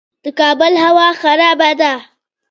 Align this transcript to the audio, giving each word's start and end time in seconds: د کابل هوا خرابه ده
د 0.23 0.25
کابل 0.39 0.73
هوا 0.85 1.07
خرابه 1.19 1.71
ده 1.79 1.93